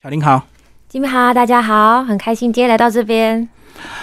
[0.00, 0.46] 巧玲好，
[0.88, 3.48] 金明好，大家好，很开心今天来到这边。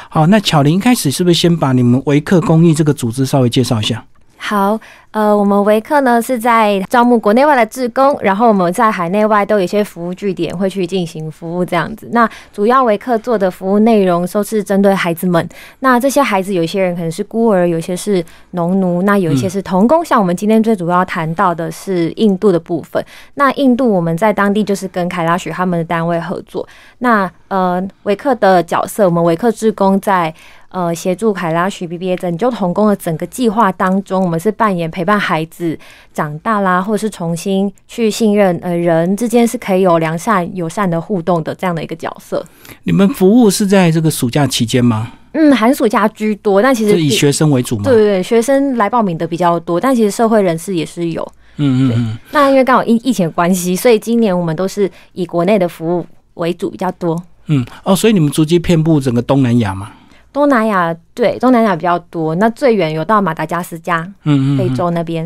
[0.09, 4.03] 好，那巧玲一开始是不是先把你们维克公益这个组织稍微介绍一下？
[4.35, 4.77] 好，
[5.15, 12.09] 呃，我们维克呢是在招募国内外的志工，然后我们在海内外都有一些服务据点会去进行服务这样子。
[12.11, 15.47] 那主要维克做的服务内容都是针对孩子们。
[15.79, 18.21] 那这些孩子有些人可能是孤儿，有些是
[18.51, 20.03] 农奴，那有一些是童工。
[20.03, 23.01] 像我们今天最主要谈到的是印度的部分。
[23.35, 26.67] 那印度我们在当地就是跟凯拉许他们的单位合作。
[26.97, 30.33] 那呃，维克的角色，我们维克志工在。
[30.69, 35.77] 呃，协助凯拉许 BBA 拯救童工的整个计划当中，我们是扮演陪伴孩子
[36.13, 42.43] 长大啦，或者是重新去信任呃人之间是可以有良善友善的互动的这样的一个角色。
[42.83, 45.13] 你们服务是在这个暑假期间吗？
[45.33, 47.83] 嗯，寒暑假居多，但其实以学生为主嘛。
[47.83, 51.21] 对对对，学生来报名的比较多，但其实社会人士也是有。
[51.57, 52.17] 嗯嗯嗯。
[52.31, 57.21] 那因为刚好疫疫情关系，所以今年我们都是以国内的服务为主比较多。
[57.47, 59.91] 嗯哦，所以你们足迹遍布整个东南亚嘛？
[60.35, 65.23] 东南亚对东南亚比较多，那最远有到马达加斯加，嗯嗯，非洲那边。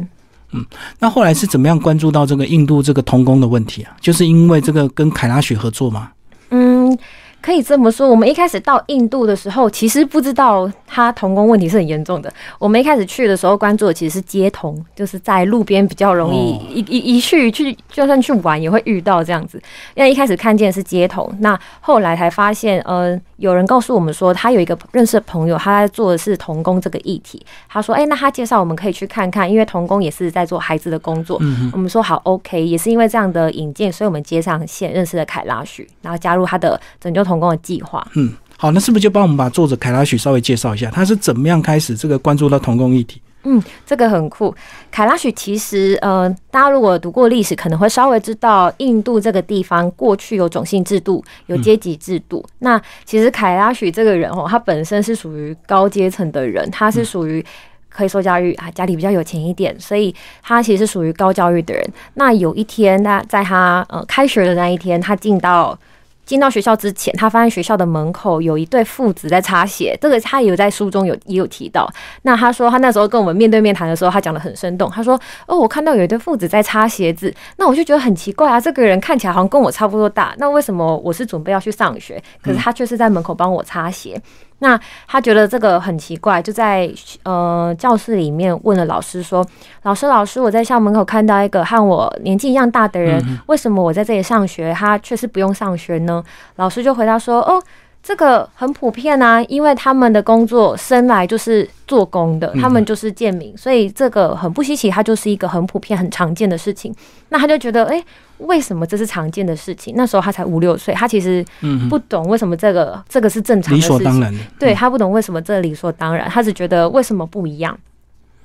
[0.51, 0.63] 嗯，
[0.99, 3.97] 那后来是怎么样关注到这个印度这个童工的问题啊？
[3.99, 6.11] 就是因为这个跟凯拉雪合作吗？
[6.51, 6.95] 嗯。
[7.41, 10.69] 可以这么说，我们一开始到印度的时候，其实不知道
[10.99, 12.31] 他童工问题是很严重的。
[12.57, 19.61] 我们一开始去的时候，关注的其实是街童，就是在路边比较容易一一一去去，就算去玩也会遇到这样子。
[19.95, 27.41] 因为一开始看见是街童，那后来才发现，呃，有人告诉我们说，他有一个认识的朋友，他在做的是童工这个议题。
[27.69, 31.39] 他说，哎，那他介绍我们可以去看看，因为童工也是在做孩子的工作。
[31.71, 37.19] 我们说好，OK，也是因为这样的引荐，所以我们接上线认识了凯拉许，然后加入他的拯救。
[37.29, 43.21] 童工的计划，嗯，好，那是不是就帮我们把作者凯拉许稍微介绍一下，他是怎么样开始这个关注到童工议题？
[43.43, 44.53] 嗯，这个很酷。
[44.91, 52.45] 凯拉许其实，呃，大家如果读过历史，可能会稍微知道，印度这个地方过去有种姓制度，有阶级制度。
[52.59, 57.41] 那其实凯拉许这个人哦，他本身是属于高阶层的人，他是属于
[57.87, 61.89] 可以受教育啊，家里比较有钱一点，所以他其实是属于高教育的人。
[62.15, 65.79] 那有一天，他在他呃开学的那一天，他进到。
[66.29, 69.97] 进到学校之前，他发现学校的门口有一对父子在擦鞋。
[69.99, 71.91] 这个他也有在书中有也有提到。
[72.21, 74.87] 那他说他那时候跟我们面对面谈的时候，他讲的很生动。
[74.91, 84.21] 他说：“哦，我看到有一对父子在擦鞋子，那我就觉得很奇怪啊，这个人看起来好像跟我差不多大，那为什么我是准备要去上学，可是他却是在门口帮我擦鞋？”
[84.61, 86.91] 那他觉得这个很奇怪，就在
[87.23, 89.45] 呃教室里面问了老师说
[89.83, 96.18] ：“老师，老师，我在校门口看到一个和我年纪一样大的人，为什么我在这里上学，他却是不用上学呢？”
[96.55, 97.61] 老师就回答说：“哦。”
[98.01, 106.95] 这个很普遍啊，因为他们的工作生来就是做工的，他们就是贱民，所以这个很不稀奇，它就是一个很普遍、很常见的事情。
[107.27, 108.01] 那他就觉得，哎，
[108.37, 109.95] 为什么这是常见的事情？
[109.97, 111.45] 那时候他才五六岁，他其实
[111.89, 114.39] 不懂为什么这个这个是正常、理所当然的。
[114.57, 117.77] 对他不懂为什么这理所当然，他只觉得为什么不一样。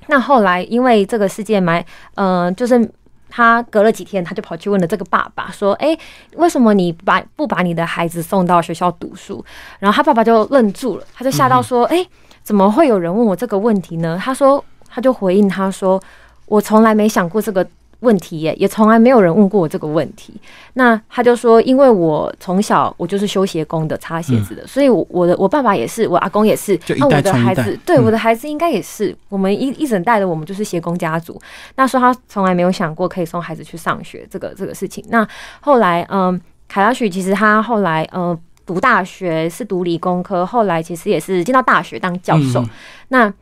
[0.08, 1.86] 那后来因为这个事件埋，
[2.16, 2.90] 嗯，就是。
[3.36, 5.98] 他隔了几天，他就跑去问了这个爸爸，说：“哎，
[6.36, 9.44] 为什么你把不把你的孩子送到学校读书？”
[9.80, 12.06] 然后他爸爸就愣住了，他就吓到说：“哎，
[12.44, 16.00] 怎么会有人问我这个问题呢？”他说，他就回应他说
[16.46, 17.66] ：“我从来没想过这个。”
[18.04, 20.34] 问题耶，也从来没有人问过我这个问题。
[20.74, 31.40] 那他就说，因为我从小我就是修鞋工的，擦鞋子的，所以我我的我爸爸也是，我阿公也是，那我的孩子，对我的孩子应该也是，我们一一整代的我们就是鞋工家族。
[31.76, 35.02] 那说他从来没有想过可以送孩子去上学这个这个事情。
[35.08, 35.26] 那
[35.60, 36.38] 后来，嗯，
[36.68, 42.64] 凯拉许其实他后来，嗯，读大学是读理工科，后来其实也是进到大学当教授。
[43.08, 43.32] 那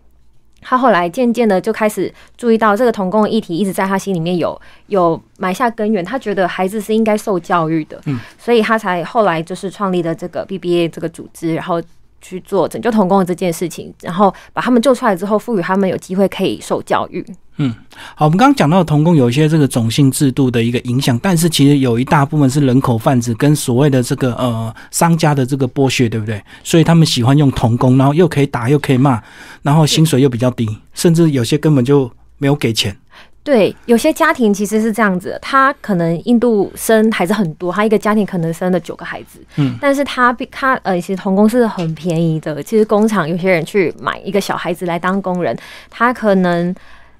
[0.63, 6.03] 他后来渐渐的就开始注意到这个童工的议题，一直在他心里面有有埋下根源。
[6.05, 11.83] 他觉得孩子是应该受教育的，嗯，所以他才后来就是创立了这个 BBA 这个组织，然后。
[12.23, 17.23] 去做拯救童工的这件事情，然后把他们救出来之后，赋予他们有机会可以受教育。
[17.57, 17.75] 嗯，
[18.15, 26.43] 好，我们刚刚讲到童工有一些这个种姓制度的一个影响，但是其实有一大部分是人口贩子跟所谓的这个呃商家的这个剥削，对不对？
[26.65, 29.23] 所以他们喜欢用童工，然后又可以打又可以骂，
[29.61, 32.97] 然后薪水又比较低，甚至有些根本就没有给钱。
[33.45, 45.57] 对，有些家庭其实是这样子，他可能印度生孩子很多，他一个家庭可能生了九个孩子，嗯，但是他他呃，其实童工是很便宜的，其实工厂有些人去买一个小孩子来当工人，
[45.91, 46.75] 他可能。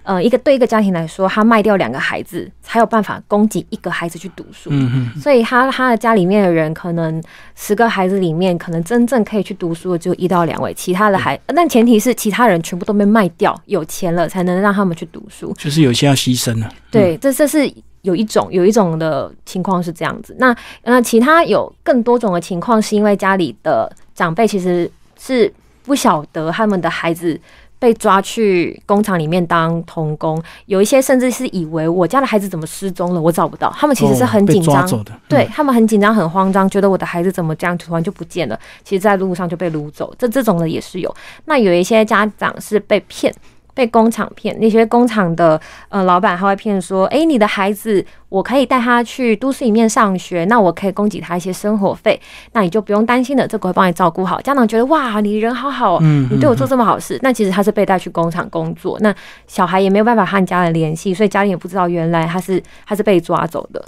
[0.05, 4.69] 呃，一个对一个家庭来说，他卖掉两个孩子才有办法供给一个孩子去读书。
[4.73, 7.23] 嗯所以他他的家里面的人，可能
[7.55, 15.55] 十个孩子里面，可能真正可以去读书的只有一到两位，其他的孩，但前提是其他人全部都被卖掉，有钱了才能让他们去读书。
[15.57, 16.69] 就是有些要牺牲了。
[16.91, 25.53] 对，这这是有一种有一种的情况是这样子，那那其他有更多种的情况，是因为家里的长辈其实是
[25.85, 27.41] 不晓得他们的孩子
[27.83, 41.13] 被抓去工厂里面当童工，有一些甚至是以为我家的孩子怎么失踪了，我找不到，他们其实是很紧张，对他们很紧张很慌张，觉得我的孩子怎么这样突然就不见了，其实在路上就被掳走，这这种的也是有。
[41.47, 43.35] 那有一些家长是被骗。
[43.75, 52.21] 被工厂骗，那些工厂的呃老板他会骗说，哎，你的孩子我可以带他去都市里面上学，那我可以供给他一些生活费，
[52.53, 54.41] 那你就不用担心了，这个会帮你照顾好。
[54.41, 59.15] 家长觉得哇，你人好好，嗯，你对我做这么好事，那其实他是被带去工厂工作，那
[59.47, 63.83] 小孩也没有办法和家人联系，所以家里也不知道原来他是他是被抓走的。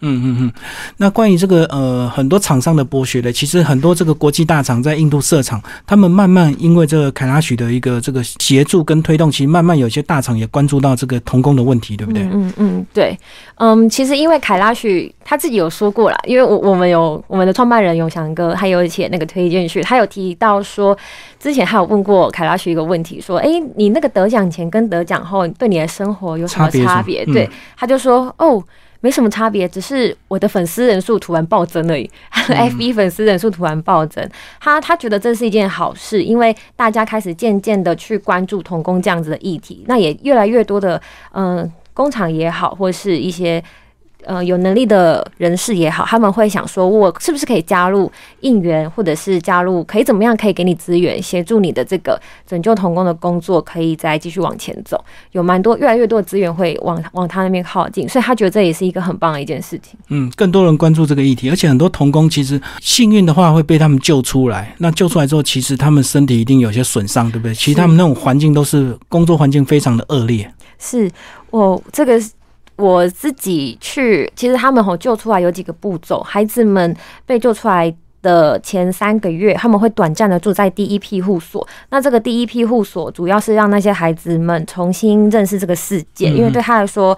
[0.00, 0.52] 嗯嗯嗯，
[0.98, 12.22] 那关于这个呃很多厂商的剥削呢，其实很多这个国际大厂在印度设厂，他们慢慢因为这个凯拉许的一个这个协助跟推动，其实慢慢有些大厂也关注到这个童工的问题，对不对？
[12.30, 13.18] 嗯嗯，对，
[13.56, 20.96] 嗯，其实因为凯拉许他自己有说过了，因为我我们有我们的创办人永祥哥，还有写那个推荐序，他有提到说，
[21.40, 27.24] 之前他有问过凯拉许一个问题，说，哎，你那个得奖前跟得奖后对你的生活有什么差别？
[27.26, 28.62] 对，他就说，哦。
[29.00, 32.10] 没什么差别，只是我的粉丝人数突然暴增而已。
[32.32, 34.28] FB 粉丝人数突然暴增，
[34.60, 41.00] 他他觉得这是一件好事，因为大家开始渐渐的去关注童工这样子的议题，那也越来越多的
[41.32, 43.62] 嗯工厂也好，或是一些。
[44.24, 48.10] 呃，有能力的人士也好，他们会想说，我是不是可以加入
[48.40, 55.02] 应援，或者是加入可以怎么样，可以给你资源，协助你的这个拯救童工的工作，可以再继续往前走。
[55.32, 59.98] 有蛮多越来越多的资源会往往他那边靠近，所以他觉得这也是一个很棒的一件事情。
[60.08, 64.74] 嗯，更多人关注这个议题，而且很多童工其实幸运的话会被他们救出来。
[64.78, 67.54] 那救出来之后，其实他们身体一定有些损伤，对不对？
[67.54, 70.52] 其实他们那种环境都是工作环境非常的恶劣。
[70.78, 71.10] 是
[71.50, 72.20] 我这个。
[72.78, 76.20] 我自己去，其实他们吼救出来有几个步骤。
[76.20, 76.96] 孩子们
[77.26, 77.92] 被救出来
[78.22, 81.66] 的前三个月，他们会短暂的住在第一批护所。
[81.90, 87.16] 那这个第一批护所主要是让那些孩子们重新认识这个世界，因为对他来说，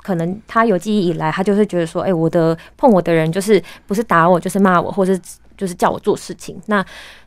[0.00, 5.18] 可能他有记忆以来，他就是觉得说，哎，我的碰我的人就是不是打我，就是骂我，或者
[5.56, 6.56] 就是叫我做事情。
[6.66, 6.84] 那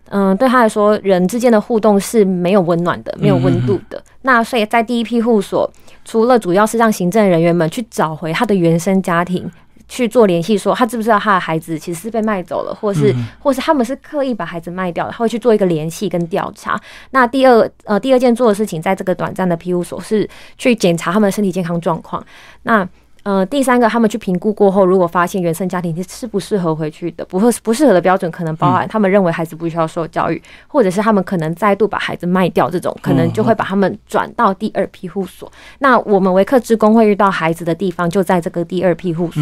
[0.09, 4.03] 嗯，对他来说，人之间的互动是没有温暖的，没有温度的。
[4.23, 5.69] 那所以在第一批护所，
[6.05, 9.49] 除了主要是让行政人员们去找回他的原生家庭，
[9.87, 16.79] 去做联系，说他知不知道他的孩子其实是被卖走了，或是或是他们是刻意把孩子卖掉的，他会去做一个联系跟调查。
[17.11, 20.27] 那第二呃第二件做的事情，在这个短暂的庇护所是
[20.57, 22.25] 去检查他们的身体健康状况。
[22.63, 22.87] 那
[23.23, 35.49] 呃，第三个，他们去评估过后，如果发现原生家庭是适不适合回去的，不合不适合的标准，可能包含他们认为孩子不需要受教育，或者是他们可能再度把孩子卖掉，这种可能就会把他们转到第二庇护所。
[35.79, 39.41] 那我们维克职工会遇到孩子的地方就在这个第二庇护所。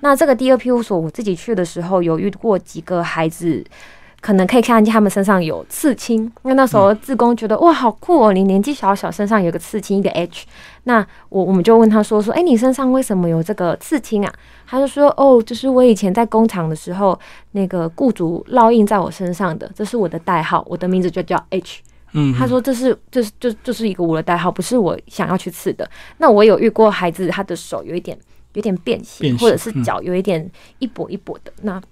[0.00, 3.64] 那这个第二庇护所，我自己去的时候有遇过几个孩子。
[4.22, 10.46] 可能可以看见他们身上有刺青，因为那时候自工觉得哇好酷哦，你年纪小小身上有个刺青一个 H，
[10.84, 14.32] 那我我们就问他说说，哎，你身上为什么有这个刺青啊？
[14.64, 17.18] 他就说哦，就是我以前在工厂的时候
[17.50, 21.80] 那个雇主烙印在我身上的，这是我的代号，我的名字就叫 H。
[22.12, 25.90] 嗯，他说这是这是就就是一个我的代号，不是我想要去刺的。
[26.18, 28.16] 那我有遇过孩子，他的手有一点
[28.52, 30.48] 有点变形，或者是脚有一点
[30.78, 31.82] 一跛一跛的那。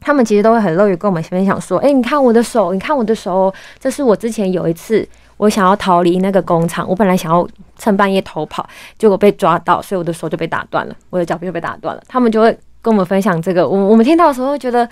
[0.00, 8.64] 他们其实都会很乐于跟我们分享说：“哎，你看我的手，你看我的手，这是我之前有一次我想要逃离那个工厂，我本来想要趁半夜逃跑，
[8.98, 14.88] 结果被抓到，所以我的手就被打断了，我的脚臂就被打断了。”他们就会跟我们分享这个，我我们听到的时候会觉得，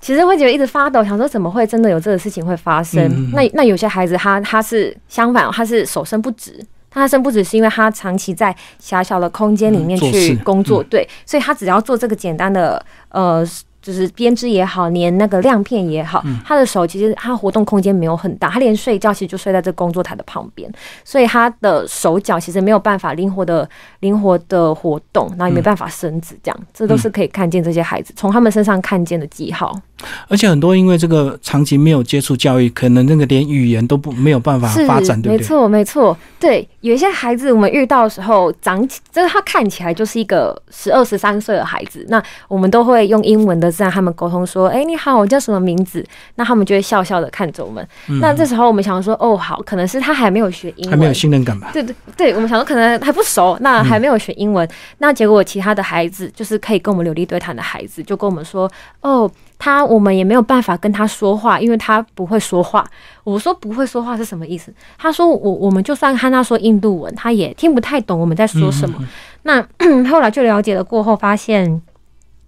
[0.00, 3.30] 其实会觉得一直发抖，想说怎么会真的有这个事情会发生？
[3.32, 13.46] 那那有些孩子他他是相反，他是手伸不直，他伸不直是因为他长期在狭小的空间里面去工作，对，所以他只要做这个简单的呃。
[13.84, 20.72] 就是编织也好，粘那个亮片也好，他的手其实他活动空间没有很大，他连睡觉其实就睡在这工作台的旁边，
[21.04, 23.68] 所以他的手脚其实没有办法灵活的
[24.00, 29.78] 灵活的活动，然后也没办法伸直，这样这都是可以看见这些孩子从他们身上看见的记号。
[30.28, 35.38] 而且很多因为这个长期没有接触教育，可能那个连语言都不没有办法发展，对不对？
[35.38, 36.16] 没错，没错。
[36.38, 46.04] 对，有一些孩子我们遇到的时候，长起就是他看起来就是一个十二十三岁的孩子，那我们都会用英文的字让他们沟通说：“哎，你好，我叫什么名字？”
[46.36, 47.86] 那他们就会笑笑的看着我们。
[48.20, 54.68] 那这时候我们想说：“哦，好，可能是他还没有学英文，还没有信任感吧？”对对对，我们想说可能还不熟，那还没有学英文。
[54.98, 58.70] 那结果其他的孩子就是可以跟我们流利对谈的孩子，就跟我们说
[59.00, 62.88] ：“哦。”他，我我们也没有办法跟他说话，因为他不会说话。
[63.22, 64.72] 我说不会说话是什么意思？
[64.98, 69.02] 他说我我们就算和他说印度文，他也听不太懂我们在说什么。
[69.44, 69.66] 那
[70.10, 71.80] 后来就了解了过后，发现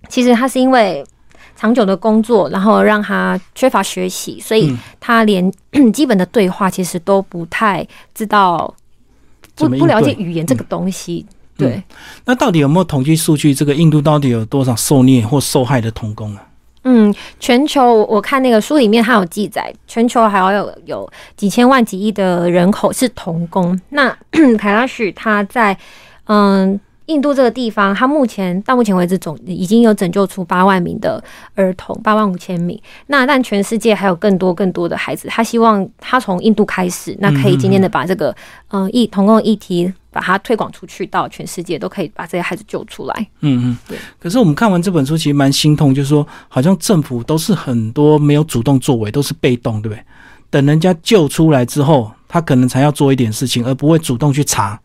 [0.09, 1.05] 其实他是因为
[1.57, 5.51] 长久的工作，然后让他缺乏学习，所以他连
[5.93, 8.75] 基本的对话其实都不太知道，
[9.55, 11.25] 不不了解语言这个东西。
[11.57, 11.83] 对，
[12.27, 13.55] 那到底有没有统计数据？
[13.55, 16.46] 这个印度到底有多少受虐或受害的童工啊？
[16.89, 23.79] 嗯，全球我看那个书里面它有记载，全球还要有有几千万几亿的人口是童工。
[23.89, 24.17] 那
[24.57, 25.77] 凯拉许他在
[26.27, 26.81] 嗯。
[27.07, 31.23] 印度这个地方，它目前到目前为止总已经有拯救出八万名的
[31.55, 32.81] 儿童，八万五千名。
[33.07, 38.35] 那但全世界还有更多更多的孩子，他希望他从印度开始，那可以今天的把这个
[38.69, 43.29] 嗯议同共议题把它推广出去到全世界，都可以把这些孩子救出来。
[43.41, 43.99] 嗯嗯，对。
[44.19, 50.03] 可是我们看完这本书，其实蛮心痛，就是说好像政府都是很多没有主动作为，都是被动，对不对？
[50.51, 54.81] 等人家救出来之后，他可能才要做一点事情，而不会主动去查。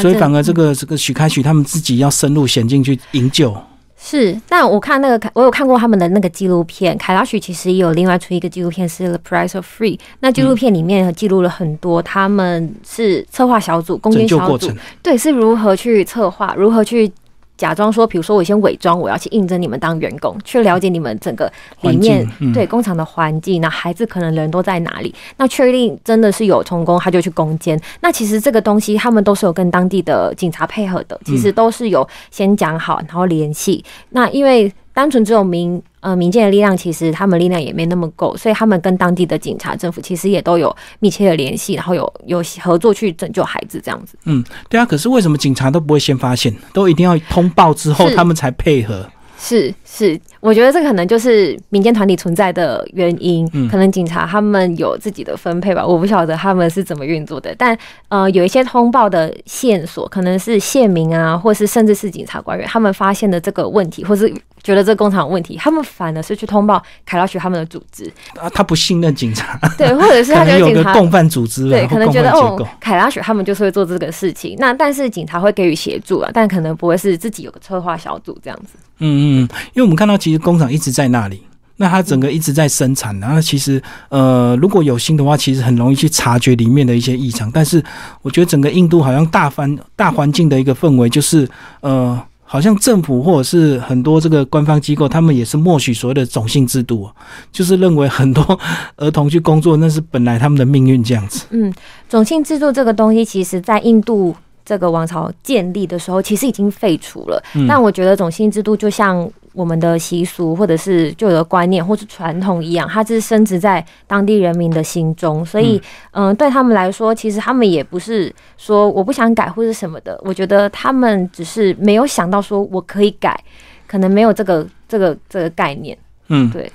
[0.00, 3.56] 所以反而这个这个许开许他们自己要深入险境去营救。
[3.96, 9.96] 是，但我看那个我有看过他们的那个纪录片，凯拉许其实也有另外出一个纪录片是《The Price of Free》。
[10.20, 14.70] 那纪录片里面记录了很多他们是策划小组、攻坚小组，
[15.02, 17.10] 对，是如何去策划，如何去。
[17.56, 21.50] 假装说，比如说我先伪装，我要去应征你们当员工，去了解你们整个
[21.82, 23.60] 里面对工厂的环境。
[23.60, 25.14] 那孩子可能人都在哪里？
[25.36, 27.80] 那确定真的是有成功，他就去攻坚。
[28.00, 33.84] 那其实这个东西，他们都是有跟当地的警察配合的，其实都是有先讲好，然后联系。
[34.10, 34.72] 那因为。
[34.94, 44.18] 单纯只有民呃民间的力量，其实他们力量也没那么够，所以他们跟当地的警察、政府其实也都有密切的联系，然后有有合作去拯救孩子这样子。
[44.24, 44.84] 嗯，对啊。
[44.84, 49.08] 可是为什么警察都不会先发现，都一定要通报之后他们才配合？
[49.38, 53.48] 是是，我觉得这可能就是民间团体存在的原因。
[53.52, 57.54] 嗯，可能警察他们有自己的分配吧，我不晓得他们是怎么运作的。
[57.56, 64.34] 但呃，有一些通报的线索，可能是县民啊，或是甚至是警察官员，他们发现的这个问题，或是。
[64.64, 68.10] 觉得这工厂有问题，他们反而是去通报凯拉许他们的组织
[68.40, 78.78] 啊，他不信任警察，对，或者是 他觉得警察共犯组织，对，可能觉得哦，凯拉许他们就是会做这个事情，那但是警察会给予协助啊，但可能不会是自己有个策划小组这样子。
[79.00, 81.42] 嗯嗯，因为我们看到其实工厂一直在那里，
[81.76, 87.82] 那它整个一直在生产，然后其实呃如果有心的话，其实很容易去察觉里面的一些异常，但是
[88.22, 91.48] 我觉得整个印度好像大环大环境的一个氛围就是
[91.80, 92.20] 呃。
[92.46, 97.08] 好像政府或者是很多这个官方机构，他们也是默许所谓的种姓制度，
[97.50, 98.60] 就是认为很多
[98.96, 101.46] 儿童去工作那是本来他们的命运这样子。
[101.50, 101.72] 嗯，
[102.08, 104.36] 种姓制度这个东西，其实在印度。
[104.64, 107.42] 这个王朝建立的时候，其实已经废除了。
[107.68, 115.46] 但我觉得种姓制度就像我们的习俗，或者是旧有的观念，或是传统一样，它是深植在当地人民的心中。
[115.46, 115.80] 所以，
[116.10, 120.20] 嗯，对他们来说，其实他们也不是说我不想改或者什么的。
[120.24, 123.38] 我觉得他们只是没有想到说我可以改，
[123.86, 125.96] 可能没有这个这个这个概念。
[126.28, 126.70] 嗯，对。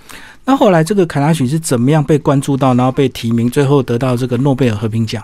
[0.45, 5.23] 那后来这个凯拉许是怎么样被关注到，然后被提名，最后得到这个诺贝尔和平奖？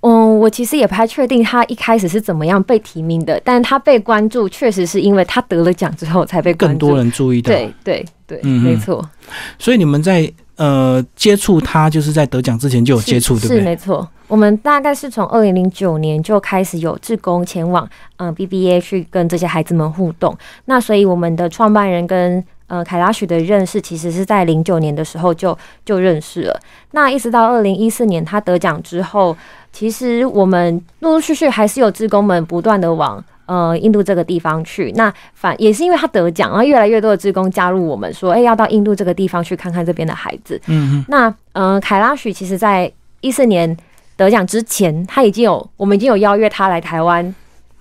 [0.00, 7.52] 嗯，我其实也不太确定他一开始是怎么样被提名的，但他被关注确实是因为他得了奖之后才被更多人注意到。
[7.52, 9.04] 对对对，嗯，没错。
[9.58, 13.58] 所以你们在呃接触他，就是在得奖之前就有接触，对不对？
[13.58, 14.08] 是没错。
[14.28, 17.88] 我们大概是从二零零九年就开始有志工前往
[18.18, 20.36] 嗯 BBA 去跟这些孩子们互动。
[20.66, 26.60] 那所以我们的创办人跟呃凯拉许的认识，其实是在零九年的时候就就认识了。
[26.92, 29.36] 那一直到二零一四年他得奖之后。
[29.78, 40.60] 其实我们陆陆续续还是有职工们不断的往呃印度这个地方去，那反也是因为他得奖，然后越来越多的职工加入我们，说哎要到印度这个地方去看看这边的孩子。
[40.66, 43.76] 嗯那嗯凯拉许其实在一四年
[44.16, 47.32] 得奖之前，他已经有我们已经有邀约他来台湾。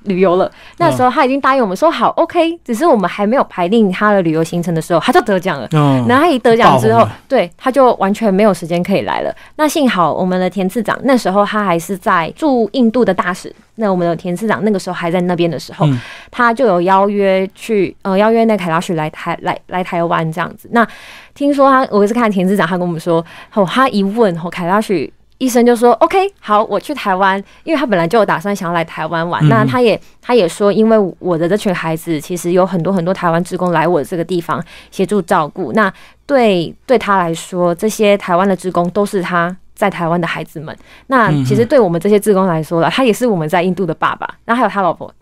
[0.08, 5.68] 旅游了，那时候他已经答应我们说好，OK，只是我们还没有排定他的旅游行程的时候，他就得奖了。
[5.74, 9.34] 嗯，然后他一得奖之后，对，他就完全没有时间可以来了。
[9.58, 15.88] 那幸好我们的田次长那时候他还是在驻印度的大使，那我们的田次长那个时候还在那边的时候，
[16.32, 20.68] 他就有邀约去，呃，邀约那凯拉许来台来来台湾这样子。
[20.72, 20.88] 那
[21.36, 23.24] 听说他，我是看田次长，他跟我们说，
[23.54, 25.12] 哦，他一问，哦，凯拉许。
[25.40, 29.48] 医生就说：“OK，好，我去台湾，因为他本来就有打算想要来台湾玩。
[29.48, 35.72] 那他也他也说，因为我的这群孩子其实有很多很多台湾职工来我这个地方协助照顾。
[35.74, 35.94] 那
[36.26, 40.76] 对对他来说，这些台湾的职工都是他在台湾的孩子们。
[41.08, 44.28] 那其实对我们这些职工来说了，他也是我们在印度的爸爸。
[44.46, 45.14] 那还有他老婆。”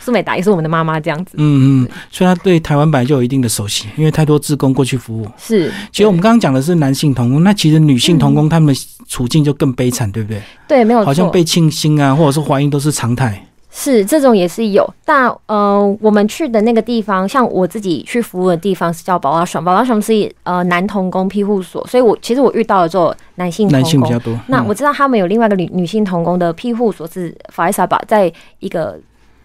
[0.00, 1.36] 苏美达也是我们的妈妈这样子。
[1.38, 5.26] 嗯嗯，所以他对台湾本来就有一定的熟悉，因为太多志工过去服务。
[5.38, 8.74] 是，其实我们刚刚讲的是男性童工，那其实女性童工他们
[9.08, 10.42] 处境就更悲惨，对不对？
[10.68, 13.46] 对，没有，好像被庆幸啊，或者是怀孕都是常态。
[13.74, 24.38] 是这种也是有，但呃，我们去的那个地方，像我自己去服务的地方是叫宝拉爽，宝拉爽是呃男童工庇护所，所以我其实我遇到的做男性男性比较多。
[24.48, 29.00] 那我知道他们有另外一个女女性童工的庇护所是法伊萨巴，在一个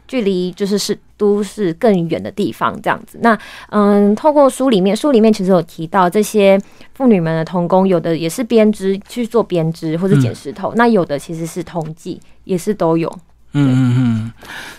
[0.08, 3.20] 距离就是是都市更远的地方这样子。
[3.22, 3.38] 那
[3.70, 6.60] 嗯，透过书里面，书里面其实有提到这些
[6.94, 13.12] 妇女们的童工，有的也是编织去做编织或者捡石头，那有的其实是统计，也是都有。
[13.54, 14.34] 嗯嗯嗯，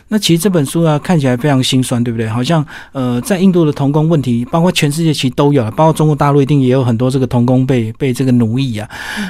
[0.09, 2.29] 那其实这本书啊，看起来非常心酸，对不对？
[2.29, 8.89] 好像呃，在印度的童工问题，包括全世界其实都有了，包括中国大陆一定也有很多这个童工被被这个奴役啊。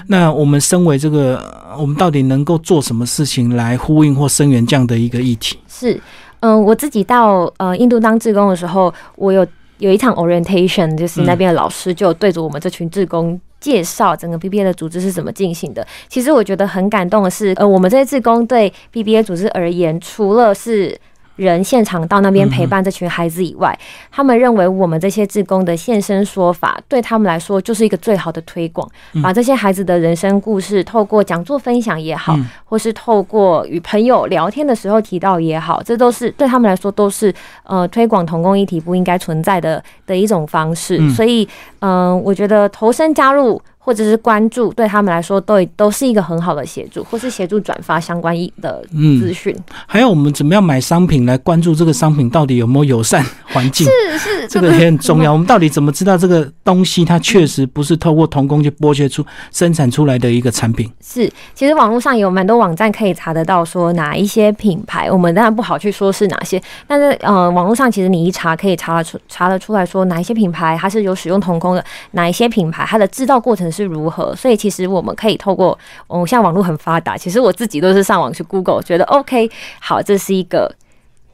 [0.08, 1.42] 那我们身为这个，
[1.78, 5.56] 我们到底能够做什么事情来呼应或声援这样的一个议题？
[5.68, 5.98] 是，
[6.40, 9.46] 嗯，我自己到呃印度当志工的时候，我有
[9.78, 13.40] 有一场 orientation，就是那边的老师就对着我们这群志工。
[13.60, 15.86] 介绍整个 BBA 的组织是怎么进行的。
[16.08, 20.98] 其实我觉得很感动的是，呃，我们这些志工对 BBA 组织而言，除了是
[21.38, 23.78] 人现场到那边陪伴这群孩子以外，
[24.10, 28.86] 他们认为我们这些志工的现身说法，对他们来说就是一个最好的推广。
[29.22, 41.08] 把这些孩子的人生故事，透过讲座分享也好，或是透过与朋友聊天的时候提到也好，这都是对他们来说都是呃推广同工议题不应该存在的的一种方式。
[41.10, 43.62] 所以，嗯，我觉得投身加入。
[43.88, 48.84] 或者是关注，对他们来说都都是一个很好的协助，或是协助转发相关的
[49.18, 49.56] 资讯。
[49.86, 53.86] 还有我们怎么样买商品来关注这个商品到底有没有友善环境？
[53.86, 55.32] 是是，这个也很重要。
[55.32, 60.86] 我们到底怎么知道这个东西它确实不是透过童工去剥削出生产出来的一个产品？
[61.02, 73.77] 是，其实网络上有蛮多网站可以查得到，说哪一些品牌，我们当然不好去说是哪些，但是呃，网络上其实你一查可以查得出查得出来说哪一些品牌它是有使用童工的，哪一些品牌它的制造过程是。
[73.84, 74.34] 是如何？
[74.36, 80.74] 所以其实我们可以透过，嗯，像网络很发达，其实我自己都是上网去 Google，觉得 OK，好，这是一个，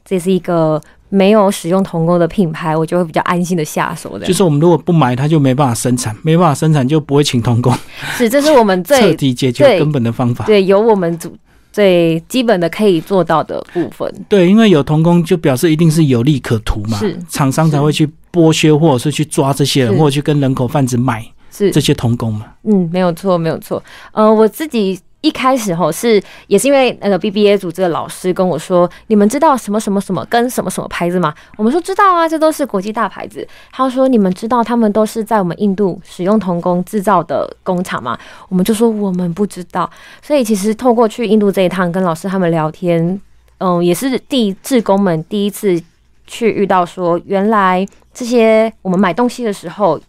[0.03, 4.25] 这是一个没有使用童工的品牌，我就会比较安心的下手的。
[4.25, 7.73] 就是我们如果不买，它就没办法生产，没办法生产就不会请童工。
[8.17, 10.45] 是，这是我们最彻底解决根本的方法。
[10.45, 11.35] 对，有我们主
[11.71, 14.09] 最基本的可以做到的部分。
[14.29, 21.25] 对，因为有童工，就表示一定是有利可图嘛，是厂商才会去剥削，或者是去抓这些人，或者去跟人口贩子买。
[21.55, 22.47] 是这些童工吗？
[22.63, 23.81] 嗯，没有错，没有错。
[24.11, 31.33] 呃，我自己一开始吼是也是因为那个 BBA 组织的老师跟我说，你们知道什么什么什么跟什么什么牌子吗？
[31.57, 33.47] 我们说知道啊，这都是国际大牌子。
[33.71, 38.17] 他说你们知道他们都是在我们印度使用童工制造的工厂吗？
[38.49, 39.89] 我们就说我们不知道。
[40.21, 43.19] 所以其实透过去印度这一趟跟老师他们聊天，
[43.59, 45.81] 嗯，也是第志工们第一次
[46.27, 49.99] 去遇到说，原来这些我们买东西的时候。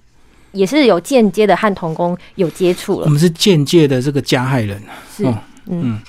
[0.57, 3.05] 也是有间接的和童工有接触了。
[3.05, 4.83] 我们是间接的这个加害人。
[5.15, 5.25] 是，
[5.69, 6.01] 嗯，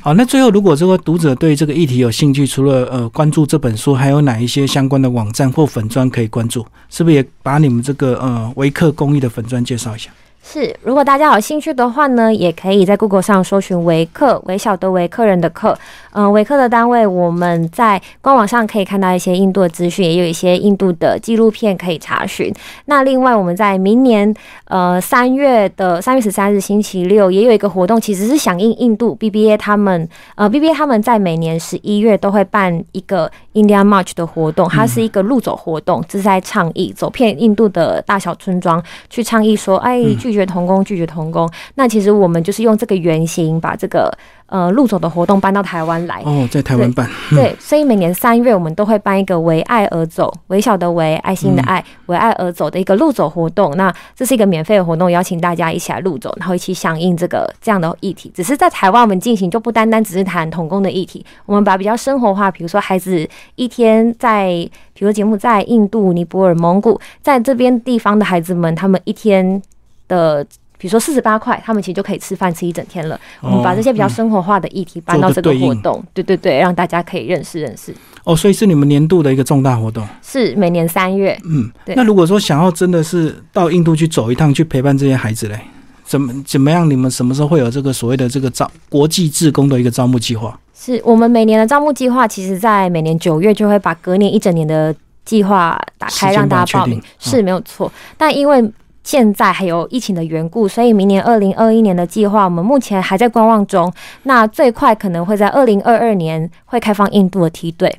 [0.00, 6.66] 好，那最后如果这个读者对这个议题有兴趣，除了呃关注这本书，还有哪一些相关的网站或粉砖可以关注？
[6.88, 10.10] 是不是也把你们这个呃维克公益的粉砖介绍一下？
[10.44, 15.78] 是，如果大家有兴趣的话呢，也可以在 Google 上搜寻维克，微小的维客人的客。
[16.12, 22.52] 嗯，维克的单位，我们在官网上可以看到一些印度的资讯，也有一些印度的纪录片可以查询。
[22.84, 24.32] 那另外，我们在明年
[24.66, 41.50] 呃三月的三月十三日星期六，也有一个活动，其实是响应印度 BBA 他们呃 BBA 他们在每年十一月都会办一个 India March 的活动，它是一个路走活动，这是在倡议走遍印度的大小村庄去倡议说，哎，拒绝童工，拒绝童工。
[41.76, 44.12] 那其实我们就是用这个原型把这个。
[44.52, 53.74] 呃，路走的活动搬到台湾来哦，在台湾办对，所以每年三月我们都会办一个为爱而走，微小的为爱心的爱，为爱而走的一个路走活动。
[53.78, 58.30] 那这是一个免费的活动，邀请大家一起来路走，然后一起响应这个这样的议题。
[58.34, 64.48] 只是在台湾我们进行，就不单单只是谈童工的议题，我们把比较生活化，比如说孩子一天在，
[64.92, 69.62] 比如节目在印度、尼泊尔、蒙古，在这边地方的孩子们，他们一天
[70.08, 70.46] 的。
[70.82, 73.18] 比如说四十八块，他们其实就可以吃饭吃一整天了。
[73.40, 77.94] 我们把这些比较生活化的议题搬到这个活动，对对对，让大家可以认识认识。
[78.24, 81.38] 哦，所以是你们年度的一个重大活动，是每年三月。
[81.44, 85.56] 嗯，那如果说想要真的是到印度去走一趟，去陪伴这些孩子嘞，
[86.04, 86.90] 怎么怎么样？
[86.90, 90.58] 你们什么时候会有这个所谓的这个招国际志工的一个招募计划？
[90.74, 94.92] 是我们每年的招募计划，其实在每年九月就会把隔年一整年的
[95.24, 97.92] 计划打开，让大家报名，是没有错。
[98.16, 98.60] 但因为
[99.04, 103.92] 现在还有疫情的缘故，所以明年二零二一年的计划，我们目前还在观望中。
[104.22, 107.94] 那最快可能会在二零二二年会开放印度的梯队。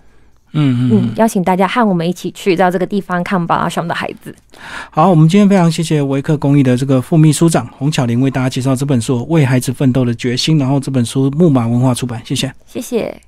[0.55, 4.33] 嗯嗯，邀请大家和我们一起去到这个地方看巴拉熊的孩子。
[4.91, 13.19] 好，我们今天非常谢谢维克公益的这个副秘书长洪巧玲为大家介绍这本书《为孩子奋斗的决心》，然后这本书木马文化出版，谢谢，谢谢。